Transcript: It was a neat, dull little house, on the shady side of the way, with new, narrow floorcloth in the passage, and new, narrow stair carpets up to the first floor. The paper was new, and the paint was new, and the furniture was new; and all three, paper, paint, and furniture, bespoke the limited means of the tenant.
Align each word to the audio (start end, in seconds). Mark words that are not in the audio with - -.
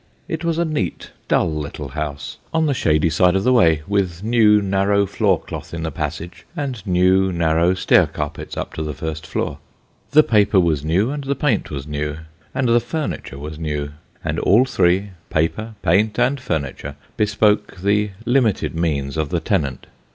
It 0.27 0.43
was 0.43 0.57
a 0.57 0.65
neat, 0.65 1.11
dull 1.27 1.53
little 1.53 1.89
house, 1.89 2.37
on 2.51 2.65
the 2.65 2.73
shady 2.73 3.11
side 3.11 3.35
of 3.35 3.43
the 3.43 3.53
way, 3.53 3.83
with 3.87 4.23
new, 4.23 4.59
narrow 4.59 5.05
floorcloth 5.05 5.75
in 5.75 5.83
the 5.83 5.91
passage, 5.91 6.47
and 6.57 6.83
new, 6.87 7.31
narrow 7.31 7.75
stair 7.75 8.07
carpets 8.07 8.57
up 8.57 8.73
to 8.73 8.81
the 8.81 8.95
first 8.95 9.27
floor. 9.27 9.59
The 10.09 10.23
paper 10.23 10.59
was 10.59 10.83
new, 10.83 11.11
and 11.11 11.23
the 11.23 11.35
paint 11.35 11.69
was 11.69 11.85
new, 11.85 12.17
and 12.51 12.67
the 12.67 12.79
furniture 12.79 13.37
was 13.37 13.59
new; 13.59 13.91
and 14.25 14.39
all 14.39 14.65
three, 14.65 15.11
paper, 15.29 15.75
paint, 15.83 16.17
and 16.17 16.39
furniture, 16.39 16.95
bespoke 17.15 17.77
the 17.77 18.09
limited 18.25 18.73
means 18.73 19.17
of 19.17 19.29
the 19.29 19.39
tenant. 19.39 19.85